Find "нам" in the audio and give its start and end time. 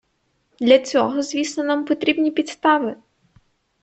1.63-1.85